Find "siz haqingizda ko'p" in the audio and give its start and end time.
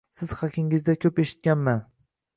0.19-1.23